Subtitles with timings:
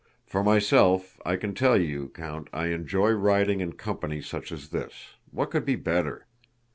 [0.25, 5.13] For myself, I can tell you, Count, I enjoy riding in company such as this...
[5.29, 6.25] what could be better?"